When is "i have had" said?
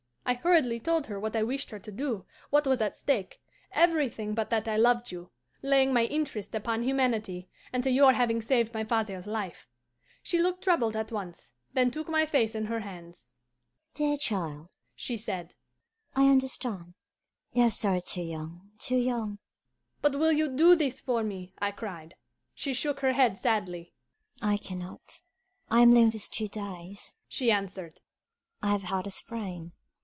28.63-29.07